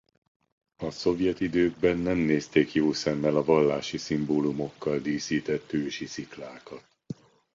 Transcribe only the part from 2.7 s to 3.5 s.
jó szemmel a